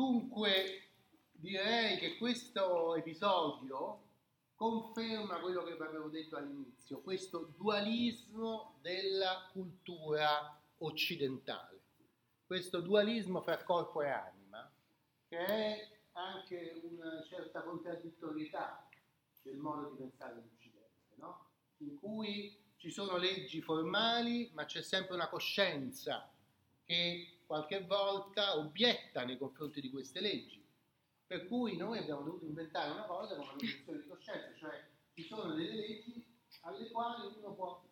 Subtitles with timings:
[0.00, 0.92] Dunque
[1.30, 4.04] direi che questo episodio
[4.54, 11.82] conferma quello che avevo detto all'inizio, questo dualismo della cultura occidentale,
[12.46, 14.72] questo dualismo fra corpo e anima,
[15.28, 18.88] che è anche una certa contraddittorietà
[19.42, 21.48] del modo di pensare dell'Occidente, no?
[21.80, 26.32] in cui ci sono leggi formali, ma c'è sempre una coscienza
[26.86, 30.64] che qualche volta obietta nei confronti di queste leggi.
[31.26, 35.54] Per cui noi abbiamo dovuto inventare una cosa come l'obiezione di coscienza, cioè ci sono
[35.54, 36.24] delle leggi
[36.60, 37.82] alle quali uno può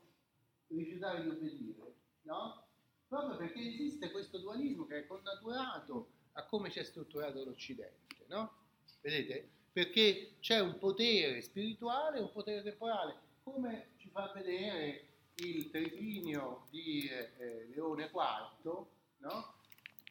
[0.69, 2.69] rifiutare di obbedire, no?
[3.09, 8.59] Proprio perché esiste questo dualismo che è connaturato a come si è strutturato l'Occidente, no?
[9.01, 9.51] Vedete?
[9.73, 15.06] Perché c'è un potere spirituale e un potere temporale, come ci fa vedere
[15.39, 18.87] il triclinio di eh, Leone IV,
[19.19, 19.55] no?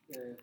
[0.08, 0.38] eh,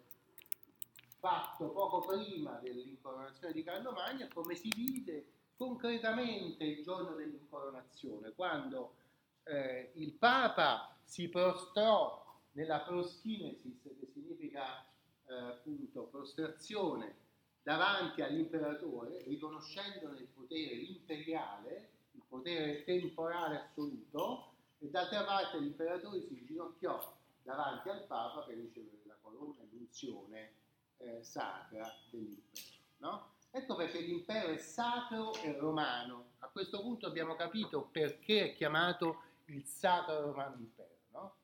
[1.19, 8.97] fatto poco prima dell'incoronazione di Carlo Magno, come si vide concretamente il giorno dell'incoronazione, quando
[9.45, 12.23] eh, il Papa si prostrò
[12.53, 14.85] nella proskinesis, che significa
[15.27, 17.23] eh, appunto prostrazione
[17.63, 26.39] davanti all'imperatore, riconoscendone il potere imperiale, il potere temporale assoluto, e d'altra parte l'imperatore si
[26.39, 30.53] inginocchiò davanti al Papa per ricevere la corona e l'unzione
[30.97, 32.63] eh, sacra dell'impero.
[32.97, 33.33] No?
[33.51, 36.33] Ecco perché l'impero è sacro e romano.
[36.41, 40.97] A questo punto abbiamo capito perché è chiamato il sacro romano impero.
[41.11, 41.37] No?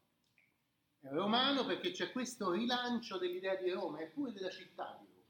[1.01, 5.25] È romano perché c'è questo rilancio dell'idea di Roma e pure della città di Roma,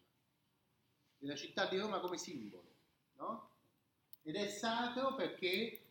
[1.19, 2.69] della città di Roma come simbolo.
[3.17, 3.51] No?
[4.23, 5.83] Ed è sacro perché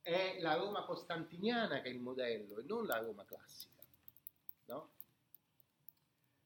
[0.00, 3.81] è la Roma costantiniana che è il modello e non la Roma classica.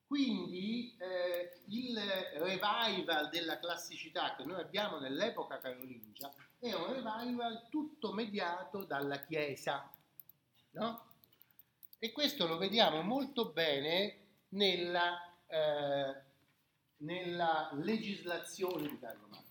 [0.06, 1.98] Quindi eh, il
[2.36, 9.90] revival della classicità che noi abbiamo nell'epoca carolingia è un revival tutto mediato dalla Chiesa.
[10.72, 11.04] No?
[11.98, 14.18] E questo lo vediamo molto bene
[14.50, 16.22] nella, eh,
[16.98, 19.44] nella legislazione di Carlo Magno.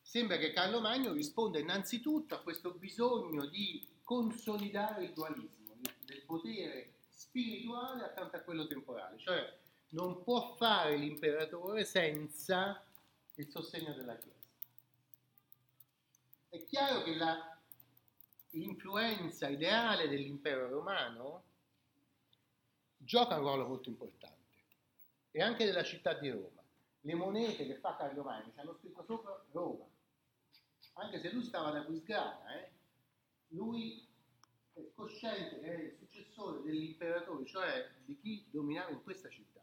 [0.00, 6.92] Sembra che Carlo Magno risponda innanzitutto a questo bisogno di consolidare il dualismo del potere
[7.22, 9.58] spirituale accanto a quello temporale, cioè
[9.90, 12.84] non può fare l'imperatore senza
[13.34, 14.40] il sostegno della Chiesa.
[16.48, 17.56] È chiaro che la,
[18.50, 21.44] l'influenza ideale dell'impero romano
[22.96, 24.40] gioca un ruolo molto importante
[25.30, 26.60] e anche della città di Roma.
[27.04, 29.84] Le monete che fa Carlo Magno hanno scritto sopra Roma,
[30.94, 32.70] anche se lui stava ad Aquisgrana, eh?
[33.48, 34.06] lui
[34.74, 39.60] è cosciente che è il successore dell'imperatore, cioè di chi dominava in questa città.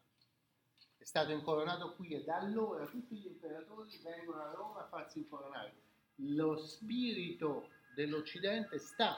[0.98, 5.20] È stato incoronato qui e da allora tutti gli imperatori vengono a Roma a farsi
[5.20, 5.74] incoronare.
[6.16, 9.16] Lo spirito dell'Occidente sta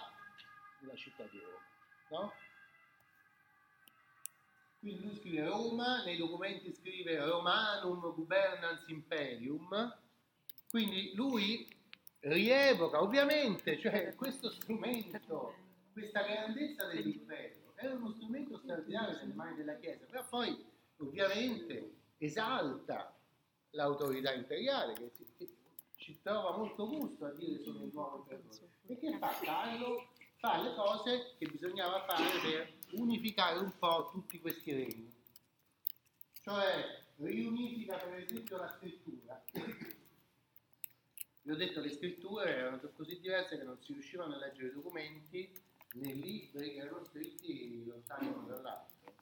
[0.79, 2.34] nella città di Roma, no?
[4.79, 10.00] Quindi lui scrive Roma, nei documenti scrive Romanum Gubernans Imperium,
[10.69, 11.68] quindi lui
[12.22, 19.75] rievoca ovviamente, cioè questo strumento questa grandezza dell'impero è uno strumento straordinario nelle mani della
[19.75, 20.66] Chiesa, però poi
[20.97, 23.16] ovviamente esalta
[23.72, 25.50] l'autorità imperiale che, che
[25.96, 28.69] ci trova molto gusto a dire sono il nuovo imperatore.
[28.85, 30.09] E che fa Carlo?
[30.35, 35.13] Fa le cose che bisognava fare per unificare un po' tutti questi regni.
[36.41, 39.44] Cioè riunifica per esempio la scrittura.
[41.44, 44.73] Vi ho detto le scritture erano così diverse che non si riuscivano a leggere i
[44.73, 45.52] documenti
[45.94, 49.13] nei libri che erano scritti lontani uno dall'altro.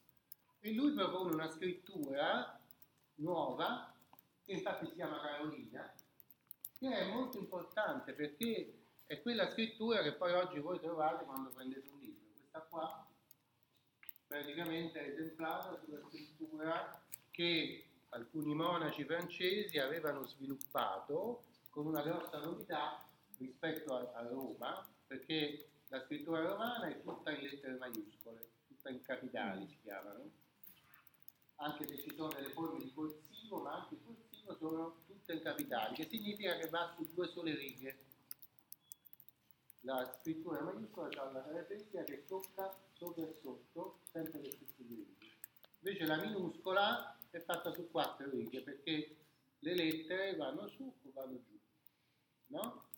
[0.60, 2.60] E lui propone una scrittura
[3.16, 3.94] nuova,
[4.44, 5.94] che infatti si chiama Carolina,
[6.78, 8.74] che è molto importante perché
[9.06, 12.30] è quella scrittura che poi oggi voi trovate quando prendete un libro.
[12.34, 13.08] Questa qua
[14.28, 23.04] praticamente è esemplare sulla scrittura che alcuni monaci francesi avevano sviluppato con una grossa novità
[23.38, 29.02] rispetto a, a Roma, perché la scrittura romana è tutta in lettere maiuscole, tutta in
[29.02, 30.32] capitali si chiamano,
[31.56, 35.42] anche se ci sono delle forme di corsivo, ma anche il corsivo sono tutte in
[35.42, 38.08] capitali, che significa che va su due sole righe.
[39.82, 45.16] La scrittura maiuscola ha la caratteristica che tocca sopra e sotto sempre le stesse righe.
[45.80, 49.16] Invece la minuscola è fatta su quattro righe perché
[49.60, 51.58] le lettere vanno su o vanno giù.
[52.48, 52.89] No?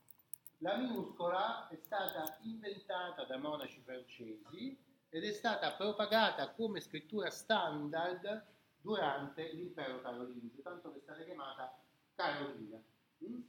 [0.64, 4.78] La minuscola è stata inventata da monaci francesi
[5.10, 8.46] ed è stata propagata come scrittura standard
[8.80, 11.76] durante l'impero carolingio, tanto che è stata chiamata
[12.14, 12.80] Carolina.
[13.24, 13.42] Mm?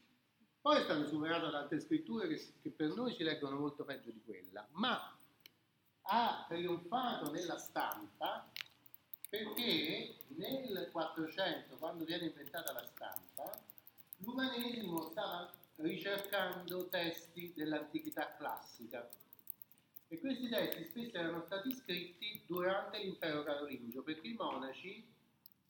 [0.62, 4.10] Poi è stata superata da altre scritture che, che per noi si leggono molto peggio
[4.10, 5.14] di quella, ma
[6.04, 8.50] ha trionfato nella stampa
[9.28, 13.50] perché nel 400, quando viene inventata la stampa,
[14.18, 19.08] l'umanesimo stava ricercando testi dell'antichità classica.
[20.08, 25.04] E questi testi spesso erano stati scritti durante l'impero carolingio perché i monaci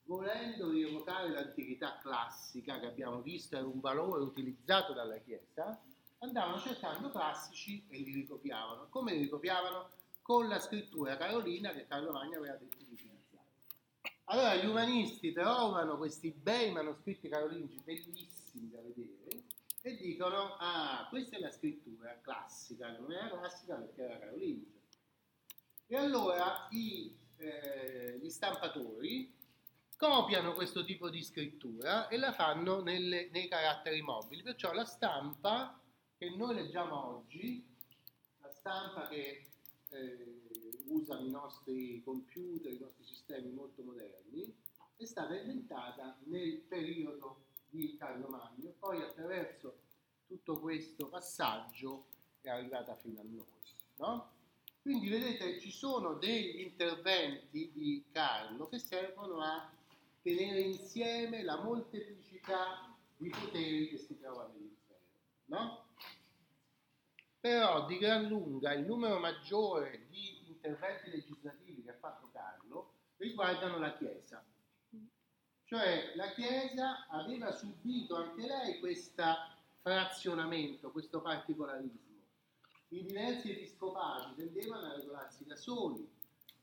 [0.05, 5.81] volendo rievocare l'antichità classica che abbiamo visto era un valore utilizzato dalla Chiesa
[6.19, 8.87] andavano cercando classici e li ricopiavano.
[8.89, 9.89] Come li ricopiavano?
[10.23, 13.21] con la scrittura carolina che Carlo Magno aveva detto di utilizzare
[14.25, 19.17] allora gli umanisti trovano questi bei manoscritti carolinghi bellissimi da vedere
[19.85, 24.79] e dicono, ah, questa è la scrittura classica, non era classica perché era carolingia.
[25.87, 29.35] E allora i, eh, gli stampatori
[29.97, 35.77] copiano questo tipo di scrittura e la fanno nelle, nei caratteri mobili, perciò la stampa
[36.17, 37.65] che noi leggiamo oggi,
[38.39, 39.47] la stampa che
[39.89, 40.41] eh,
[40.85, 44.55] usano i nostri computer, i nostri sistemi molto moderni,
[44.95, 49.79] è stata inventata nel periodo di Carlo Magno, poi attraverso
[50.27, 52.05] tutto questo passaggio
[52.41, 53.45] è arrivata fino a noi.
[53.97, 54.31] No?
[54.81, 59.71] Quindi vedete ci sono degli interventi di Carlo che servono a
[60.21, 64.99] tenere insieme la molteplicità di poteri che si trovano nell'impero.
[65.45, 65.87] No?
[67.39, 73.79] Però di gran lunga il numero maggiore di interventi legislativi che ha fatto Carlo riguardano
[73.79, 74.43] la Chiesa.
[75.65, 79.23] Cioè la Chiesa aveva subito anche lei questo
[79.81, 82.11] frazionamento, questo particolarismo.
[82.89, 86.07] I diversi episcopati tendevano a regolarsi da soli,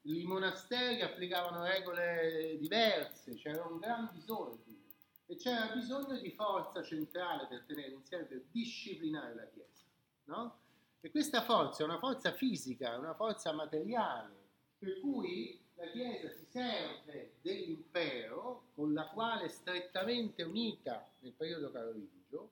[0.02, 4.78] i monasteri applicavano regole diverse, c'era un gran disordine
[5.26, 9.84] e c'era bisogno di forza centrale per tenere insieme, per disciplinare la Chiesa.
[10.24, 10.58] No?
[11.00, 14.36] E questa forza è una forza fisica, una forza materiale,
[14.78, 21.70] per cui la Chiesa si serve dell'impero con la quale è strettamente unita nel periodo
[21.70, 22.50] carolingio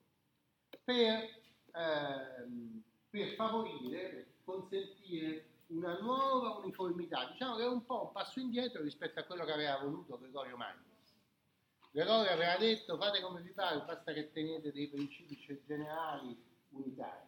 [0.82, 1.28] per,
[1.74, 7.28] ehm, per favorire, per consentire una nuova uniformità.
[7.30, 10.56] Diciamo che è un po' un passo indietro rispetto a quello che aveva voluto Gregorio
[10.56, 10.86] Magno.
[11.90, 16.34] Gregorio aveva detto fate come vi pare, basta che tenete dei principi generali
[16.70, 17.27] unitari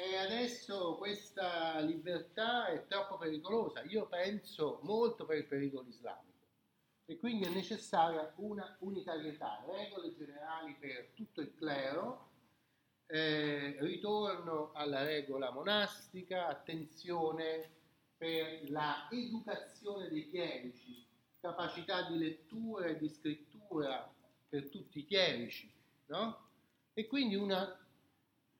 [0.00, 6.46] e adesso questa libertà è troppo pericolosa, io penso molto per il pericolo islamico.
[7.04, 12.28] E quindi è necessaria una unitarietà, regole generali per tutto il clero,
[13.06, 17.68] eh, ritorno alla regola monastica, attenzione
[18.16, 21.04] per la educazione dei chierici,
[21.40, 24.08] capacità di lettura e di scrittura
[24.48, 25.68] per tutti i chierici,
[26.06, 26.50] no?
[26.94, 27.84] E quindi una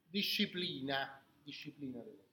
[0.05, 2.28] disciplina disciplina della